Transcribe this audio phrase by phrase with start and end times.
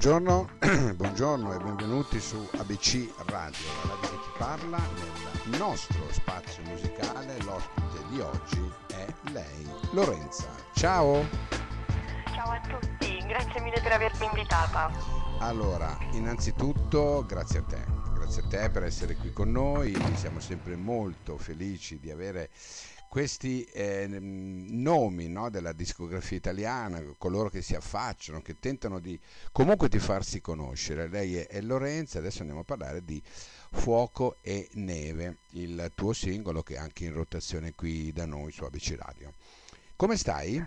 [0.00, 0.48] Buongiorno,
[0.96, 4.78] buongiorno e benvenuti su ABC Radio, la radio che ti parla
[5.44, 7.36] nel nostro spazio musicale.
[7.42, 10.48] L'ospite di oggi è lei, Lorenza.
[10.72, 11.22] Ciao!
[12.32, 14.90] Ciao a tutti, grazie mille per avermi invitata.
[15.40, 20.76] Allora, innanzitutto grazie a te, grazie a te per essere qui con noi, siamo sempre
[20.76, 22.48] molto felici di avere
[23.10, 29.18] questi eh, nomi no, della discografia italiana, coloro che si affacciano, che tentano di
[29.50, 31.08] comunque di farsi conoscere.
[31.08, 33.20] Lei è, è Lorenza, adesso andiamo a parlare di
[33.72, 38.62] Fuoco e Neve, il tuo singolo che è anche in rotazione qui da noi su
[38.62, 39.32] ABC Radio.
[39.96, 40.64] Come stai?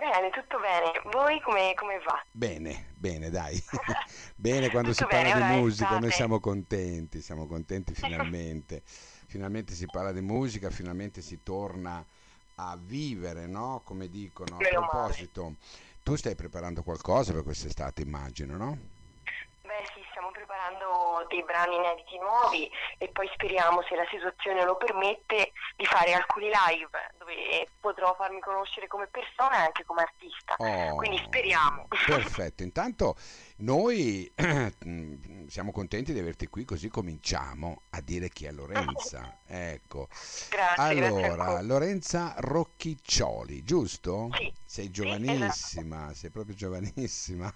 [0.00, 0.92] Bene, tutto bene.
[1.12, 2.24] Voi come, come va?
[2.32, 3.62] Bene, bene, dai.
[4.34, 8.82] bene quando si parla di musica, noi siamo contenti, siamo contenti finalmente
[9.30, 12.04] finalmente si parla di musica, finalmente si torna
[12.56, 13.80] a vivere, no?
[13.84, 14.56] Come dicono.
[14.56, 15.54] A proposito,
[16.02, 18.76] tu stai preparando qualcosa per quest'estate, immagino, no?
[19.62, 24.76] Beh sì, stiamo preparando dei brani inediti nuovi e poi speriamo, se la situazione lo
[24.76, 30.54] permette, di fare alcuni live dove potrò farmi conoscere come persona e anche come artista.
[30.58, 31.86] Oh, Quindi speriamo.
[31.88, 33.16] Perfetto, intanto
[33.58, 34.30] noi
[35.48, 39.38] siamo contenti di averti qui così cominciamo a dire chi è Lorenza.
[39.46, 40.08] ecco.
[40.48, 40.82] Grazie.
[40.82, 44.28] Allora, grazie Lorenza Rocchiccioli, giusto?
[44.32, 44.52] Sì.
[44.64, 46.14] Sei giovanissima, sì, esatto.
[46.14, 47.52] sei proprio giovanissima.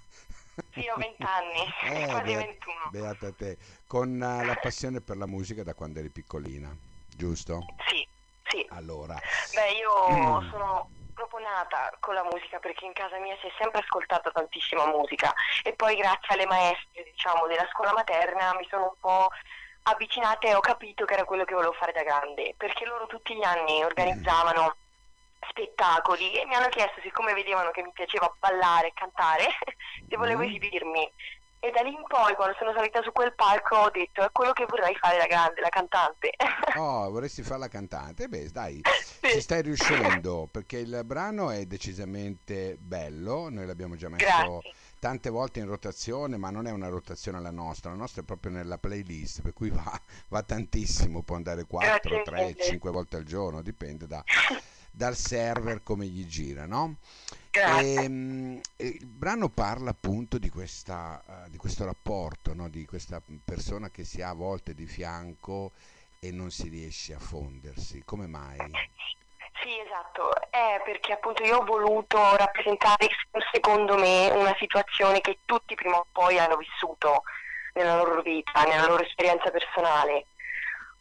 [0.73, 2.91] Sì, ho 20 anni, eh, quasi beata, 21.
[2.91, 6.75] Beata te, con uh, la passione per la musica da quando eri piccolina,
[7.17, 7.65] giusto?
[7.87, 8.07] Sì,
[8.45, 8.67] sì.
[8.71, 9.15] Allora.
[9.55, 10.51] Beh, io mm.
[10.51, 14.87] sono proprio nata con la musica perché in casa mia si è sempre ascoltata tantissima
[14.87, 19.31] musica e poi grazie alle maestre, diciamo, della scuola materna mi sono un po'
[19.85, 23.35] avvicinata e ho capito che era quello che volevo fare da grande, perché loro tutti
[23.35, 24.77] gli anni organizzavano
[25.49, 29.45] spettacoli e mi hanno chiesto, siccome vedevano che mi piaceva ballare e cantare,
[30.09, 30.49] se volevo mm.
[30.49, 31.13] esibirmi.
[31.65, 34.53] E da lì in poi, quando sono salita su quel palco, ho detto: è quello
[34.53, 36.33] che vorrei fare da grande, la cantante.
[36.77, 38.27] Oh, vorresti fare la cantante?
[38.27, 39.29] Beh, dai, sì.
[39.31, 43.49] ci stai riuscendo perché il brano è decisamente bello.
[43.49, 44.27] Noi l'abbiamo già messo.
[44.27, 44.73] Grazie
[45.05, 48.53] tante volte in rotazione, ma non è una rotazione la nostra, la nostra è proprio
[48.53, 53.61] nella playlist, per cui va, va tantissimo, può andare 4, 3, 5 volte al giorno,
[53.61, 54.25] dipende da,
[54.95, 56.97] dal server come gli gira, no?
[57.51, 62.69] E, ehm, e il brano parla appunto di, questa, uh, di questo rapporto, no?
[62.69, 65.73] di questa persona che si ha a volte di fianco
[66.21, 68.03] e non si riesce a fondersi.
[68.05, 68.57] Come mai?
[69.63, 73.09] Sì, esatto, è perché appunto io ho voluto rappresentare
[73.53, 77.23] secondo me una situazione che tutti prima o poi hanno vissuto
[77.75, 80.27] nella loro vita, nella loro esperienza personale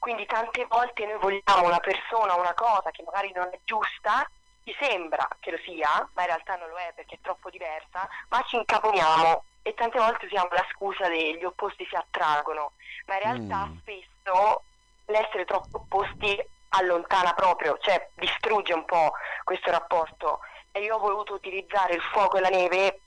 [0.03, 4.29] quindi tante volte noi vogliamo una persona, una cosa che magari non è giusta,
[4.65, 8.05] ci sembra che lo sia, ma in realtà non lo è perché è troppo diversa,
[8.27, 12.73] ma ci incaponiamo e tante volte usiamo la scusa degli opposti si attraggono,
[13.05, 13.77] ma in realtà mm.
[13.77, 14.63] spesso
[15.05, 16.37] l'essere troppo opposti
[16.75, 19.13] allontana proprio, cioè distrugge un po'
[19.45, 20.39] questo rapporto.
[20.73, 22.99] E io ho voluto utilizzare il fuoco e la neve,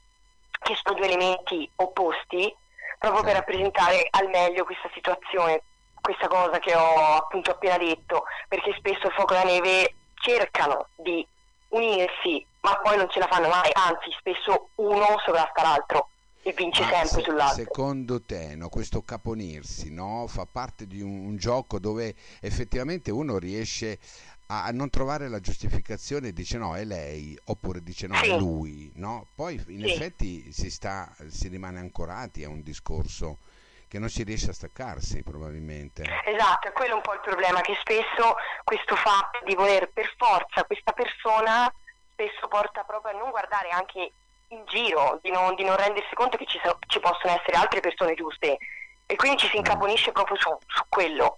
[0.49, 2.51] che sono due elementi opposti,
[2.97, 5.61] proprio per rappresentare al meglio questa situazione
[6.07, 10.87] questa cosa che ho appunto appena detto, perché spesso il fuoco e la neve cercano
[10.95, 11.25] di
[11.69, 16.07] unirsi, ma poi non ce la fanno mai, anzi spesso uno sovrasta l'altro
[16.43, 17.63] e vince ma sempre se, sull'altro.
[17.63, 23.37] Secondo te no, questo caponirsi no, fa parte di un, un, gioco dove effettivamente uno
[23.37, 23.99] riesce
[24.45, 28.29] a non trovare la giustificazione dice no è lei oppure dice no sì.
[28.29, 29.27] è lui no?
[29.35, 29.91] poi in sì.
[29.91, 33.39] effetti si, sta, si rimane ancorati a un discorso
[33.87, 36.03] che non si riesce a staccarsi probabilmente.
[36.25, 40.63] Esatto, è quello un po' il problema, che spesso questo fatto di voler per forza
[40.65, 41.71] questa persona
[42.17, 44.11] spesso porta proprio a non guardare anche
[44.49, 47.79] in giro, di non, di non rendersi conto che ci, so, ci, possono essere altre
[47.79, 48.57] persone giuste
[49.05, 51.37] e quindi ci si incaponisce proprio su, su quello.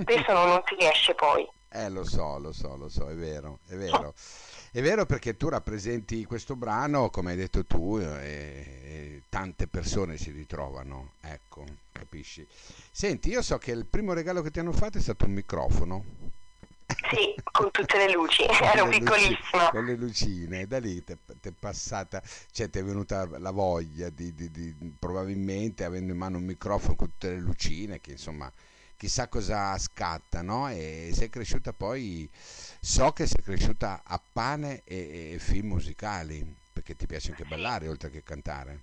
[0.00, 1.48] Spesso non, non si riesce poi.
[1.72, 4.14] Eh lo so, lo so, lo so, è vero, è vero.
[4.74, 10.16] È vero perché tu rappresenti questo brano, come hai detto tu, e, e tante persone
[10.16, 11.62] si ritrovano, ecco,
[11.92, 12.46] capisci?
[12.90, 16.04] Senti, io so che il primo regalo che ti hanno fatto è stato un microfono.
[16.86, 19.68] Sì, con tutte le luci, ero piccolissima.
[19.68, 24.32] con le lucine, da lì ti è passata, cioè ti è venuta la voglia di,
[24.32, 28.50] di, di, probabilmente avendo in mano un microfono con tutte le lucine, che insomma
[29.02, 30.68] chissà cosa scatta, no?
[30.68, 36.40] E sei cresciuta poi, so che sei cresciuta a pane e, e film musicali,
[36.72, 38.78] perché ti piace anche ballare oltre che cantare.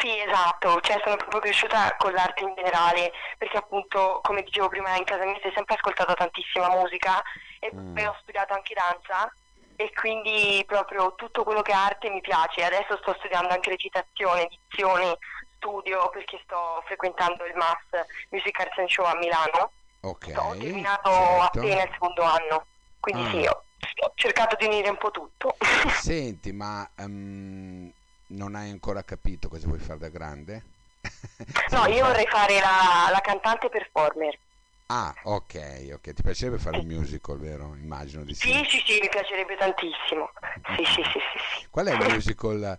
[0.00, 4.96] Sì, esatto, cioè sono proprio cresciuta con l'arte in generale, perché appunto, come dicevo prima,
[4.96, 7.22] in casa mia si è sempre ascoltata tantissima musica
[7.60, 7.94] e mm.
[7.94, 9.30] poi ho studiato anche danza
[9.76, 12.64] e quindi proprio tutto quello che è arte mi piace.
[12.64, 15.18] Adesso sto studiando anche recitazione, edizione,
[15.62, 19.72] studio perché sto frequentando il MAS Music Arts and Show a Milano.
[20.00, 20.32] Ok.
[20.34, 21.60] Ho terminato certo.
[21.60, 22.66] appena il secondo anno,
[22.98, 23.30] quindi Ah.
[23.30, 23.64] sì, ho,
[24.06, 25.56] ho cercato di unire un po' tutto.
[26.02, 27.92] Senti, ma ehm,
[28.26, 30.64] non hai ancora capito cosa vuoi fare da grande?
[31.70, 34.38] No, io vorrei fare la, la cantante performer.
[34.86, 36.12] Ah, ok, ok.
[36.12, 37.74] Ti piacerebbe fare un musical, vero?
[37.76, 38.52] Immagino di sì.
[38.52, 40.30] Sì, sì, sì, mi piacerebbe tantissimo.
[40.76, 41.18] Sì, sì, sì.
[41.58, 41.66] sì.
[41.70, 42.78] Qual è il musical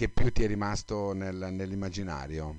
[0.00, 2.56] che più ti è rimasto nel- nell'immaginario?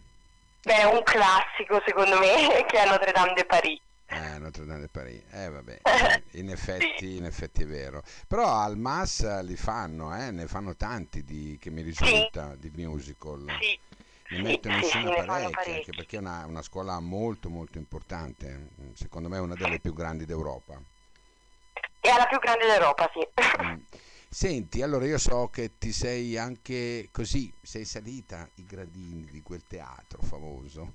[0.61, 2.27] Beh, un classico secondo me
[2.69, 3.81] che è Notre Dame de Paris.
[4.05, 5.23] Eh, Notre Dame de Paris.
[5.31, 5.81] Eh, vabbè,
[6.33, 8.03] in effetti, in effetti è vero.
[8.27, 13.43] Però al MAS li fanno, eh, ne fanno tanti di, che mi risulta di musical.
[13.59, 13.79] Sì,
[14.27, 17.79] Ne sì, mettono in sì, sì, parecchi, anche perché è una, una scuola molto molto
[17.79, 18.67] importante.
[18.93, 20.79] Secondo me è una delle più grandi d'Europa.
[22.01, 23.27] È la più grande d'Europa, sì.
[23.63, 23.81] Mm.
[24.33, 29.65] Senti, allora io so che ti sei anche così, sei salita i gradini di quel
[29.67, 30.93] teatro famoso.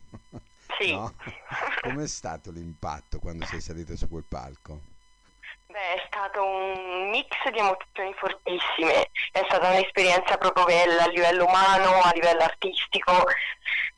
[0.79, 0.93] Sì.
[0.93, 1.13] No?
[1.83, 4.81] Com'è stato l'impatto quando sei salita su quel palco?
[5.67, 11.45] Beh, è stato un mix di emozioni fortissime, è stata un'esperienza proprio bella a livello
[11.45, 13.27] umano, a livello artistico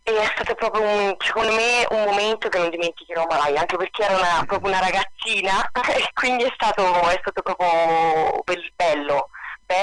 [0.02, 4.02] e è stato proprio un, secondo me un momento che non dimenticherò mai, anche perché
[4.02, 9.27] ero una, proprio una ragazzina e quindi è stato, è stato proprio bel- bello,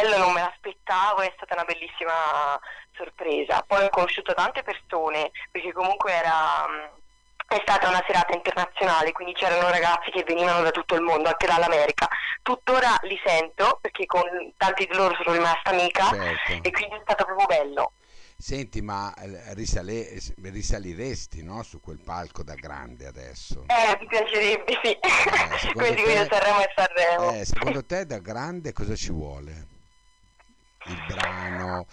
[0.05, 2.59] bello, non me l'aspettavo, è stata una bellissima
[2.95, 3.63] sorpresa.
[3.65, 6.67] Poi ho conosciuto tante persone perché comunque era...
[6.69, 7.03] mm,
[7.47, 11.45] è stata una serata internazionale, quindi c'erano ragazzi che venivano da tutto il mondo, anche
[11.45, 12.07] dall'America.
[12.41, 14.23] Tuttora li sento perché con
[14.57, 16.67] tanti di loro sono rimasta amica Certo.
[16.67, 17.91] e quindi è stato proprio bello.
[18.37, 23.63] Senti, ma eh, risale- risaliresti no, su quel palco da grande adesso?
[23.67, 24.97] Eh, mi piacerebbe, sì.
[25.71, 27.31] dico io te- Sanremo e Sanremo.
[27.31, 29.67] Eh, secondo te da grande cosa ci vuole?
[30.87, 31.87] Il brano,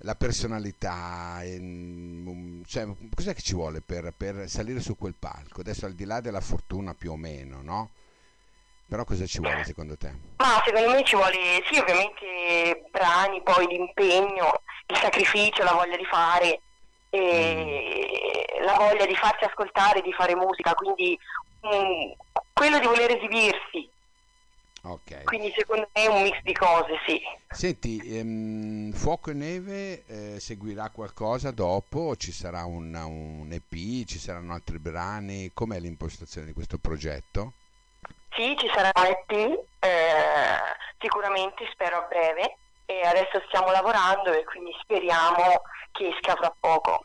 [0.00, 5.60] la personalità, ehm, cioè, cos'è che ci vuole per, per salire su quel palco?
[5.60, 7.90] Adesso al di là della fortuna più o meno, no?
[8.88, 10.12] Però cosa ci vuole secondo te?
[10.36, 16.04] Ma secondo me ci vuole, sì, ovviamente brani, poi l'impegno, il sacrificio, la voglia di
[16.04, 16.60] fare,
[17.10, 21.18] e la voglia di farsi ascoltare, di fare musica, quindi
[21.66, 22.12] mm,
[22.52, 23.90] quello di voler esibirsi.
[24.88, 25.24] Ok.
[25.24, 27.20] Quindi secondo me è un mix di cose, sì.
[27.48, 32.14] Senti, ehm, Fuoco e Neve eh, seguirà qualcosa dopo?
[32.14, 34.06] Ci sarà un, un EP?
[34.06, 35.50] Ci saranno altri brani?
[35.52, 37.54] Com'è l'impostazione di questo progetto?
[38.30, 39.30] Sì, ci sarà un EP,
[39.80, 40.58] eh,
[41.00, 47.04] sicuramente, spero a breve, e adesso stiamo lavorando e quindi speriamo che esca fra poco.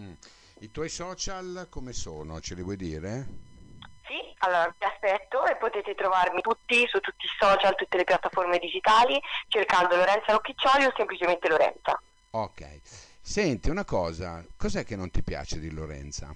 [0.00, 0.12] Mm.
[0.60, 2.40] I tuoi social come sono?
[2.40, 3.45] Ce li vuoi dire?
[4.46, 9.20] Allora vi aspetto e potete trovarmi tutti su tutti i social, tutte le piattaforme digitali,
[9.48, 12.00] cercando Lorenza Rocchiccioli o semplicemente Lorenza.
[12.30, 12.80] Ok.
[13.20, 16.32] Senti una cosa, cos'è che non ti piace di Lorenza?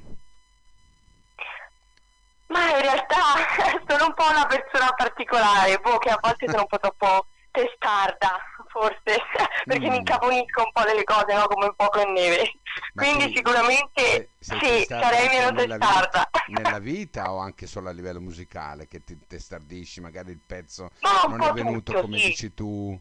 [2.49, 3.23] Ma in realtà
[3.87, 8.41] sono un po' una persona particolare, boh, che a volte sono un po' troppo testarda,
[8.69, 9.23] forse,
[9.65, 9.91] perché Mm.
[9.91, 11.47] mi incaponisco un po' delle cose, no?
[11.47, 12.51] Come un po' con neve.
[12.95, 16.29] Ma Quindi tu sicuramente sei- sei sì, sarei meno testarda.
[16.33, 20.91] vita- nella vita o anche solo a livello musicale che ti testardisci, magari il pezzo
[21.27, 22.27] un non è venuto tutto, come sì.
[22.29, 23.01] dici tu?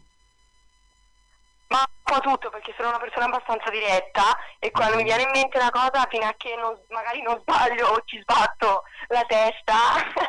[1.68, 5.30] Ma un po' tutto perché sono una persona abbastanza diretta e quando mi viene in
[5.32, 9.74] mente una cosa fino a che non- magari non sbaglio o ci sbatto la testa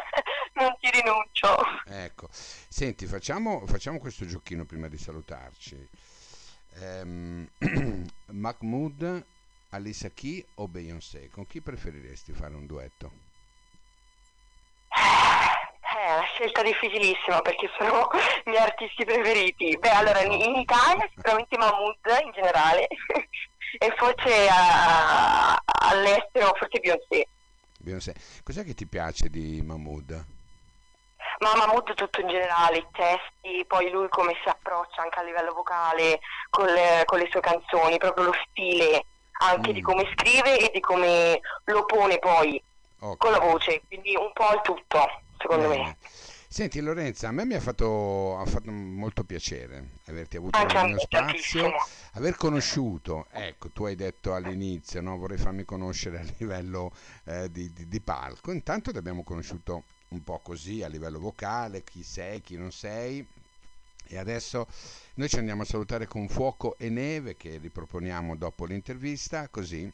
[0.54, 1.58] non ci rinuncio.
[1.86, 5.90] Ecco, senti, facciamo, facciamo questo giochino prima di salutarci.
[6.76, 7.50] Ehm,
[8.28, 9.26] Mahmood,
[9.72, 11.30] Alisa Key o Beyoncé?
[11.30, 13.12] Con chi preferiresti fare un duetto?
[14.90, 18.10] È una scelta difficilissima perché sono
[18.46, 19.78] i miei artisti preferiti.
[19.78, 22.88] Beh, allora in, in Italia sicuramente Mahmood in generale
[23.78, 27.28] e forse a- all'estero forse Beyoncé.
[27.80, 28.16] Beyoncé.
[28.44, 30.26] Cos'è che ti piace di Mahmood?
[31.40, 35.54] Ma Mahmood tutto in generale, i testi, poi lui come si approccia anche a livello
[35.54, 39.06] vocale con le, con le sue canzoni, proprio lo stile
[39.42, 39.74] anche Mm.
[39.74, 42.64] di come scrive e di come lo pone poi
[43.02, 43.18] Ok.
[43.18, 45.00] con la voce, quindi un po' il tutto,
[45.38, 45.70] secondo Bene.
[45.70, 45.98] me.
[46.48, 50.84] Senti Lorenza, a me mi ha fatto, ha fatto molto piacere averti avuto Anche nel
[50.84, 51.78] mio spazio, tantissimo.
[52.14, 55.18] aver conosciuto, ecco, tu hai detto all'inizio, no?
[55.18, 56.92] vorrei farmi conoscere a livello
[57.26, 61.84] eh, di, di- di palco, intanto ti abbiamo conosciuto un po' così a livello vocale,
[61.84, 63.26] chi sei, chi non sei,
[64.12, 64.68] e adesso
[65.16, 69.90] noi ci andiamo a salutare con Fuoco e Neve che riproponiamo dopo l'intervista, così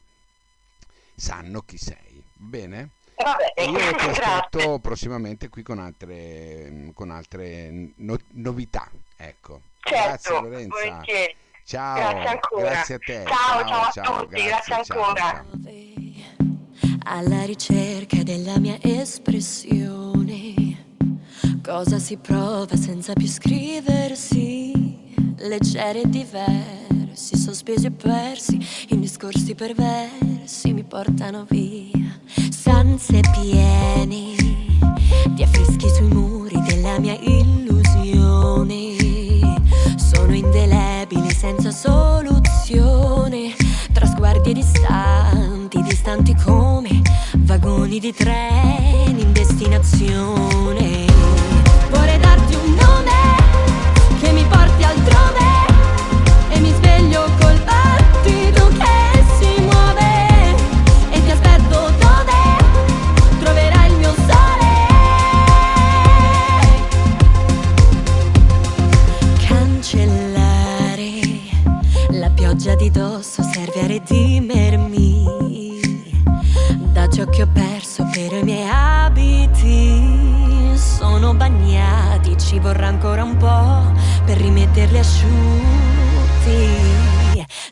[1.16, 2.90] sanno chi sei, bene?
[3.16, 4.24] vabbè, e io ti grazie.
[4.24, 8.90] aspetto prossimamente qui con altre, con altre no- novità.
[9.16, 9.62] Ecco.
[9.82, 10.76] Grazie Certo, Lorenza.
[10.76, 11.36] volentieri.
[11.64, 12.70] Ciao, Grazie ancora.
[12.70, 13.24] grazie a te.
[13.28, 15.22] Ciao, ciao a tutti, grazie ciao, ancora.
[15.22, 15.46] ciao.
[17.04, 20.07] alla ricerca della mia espressione.
[21.68, 24.72] Cosa si prova senza più scriversi?
[25.40, 28.58] Leggeri e diversi, sospesi e persi,
[28.88, 32.18] in discorsi perversi mi portano via.
[32.52, 34.34] Stanze piene
[35.36, 38.96] di affreschi sui muri della mia illusione.
[39.98, 43.54] Sono indelebili senza soluzione,
[43.92, 47.02] tra sguardi distanti, distanti come
[47.40, 51.17] vagoni di treni in destinazione.
[72.78, 75.26] Di dosso serve a redimermi
[76.94, 78.87] da ciò che ho perso per i miei
[82.48, 83.92] ci vorrà ancora un po'
[84.24, 85.36] per rimetterli asciutti.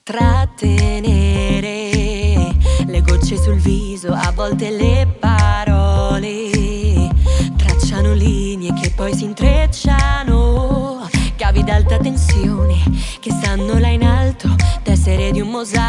[0.03, 1.13] Trattenere
[2.85, 7.09] le gocce sul viso, a volte le parole
[7.55, 11.07] tracciano linee che poi si intrecciano.
[11.37, 12.83] Cavi d'alta tensione
[13.21, 14.49] che stanno là in alto,
[14.83, 15.85] tessere di un mosaico.